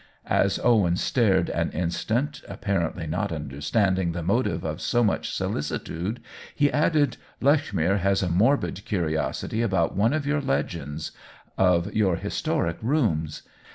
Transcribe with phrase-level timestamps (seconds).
[0.25, 6.23] As Owen stared an instant, apparently not understanding the motive of so much solicitude,
[6.55, 11.11] he added:" Lechmere has a morbid curiosity about one of your legends—
[11.55, 13.43] of your historic rooms.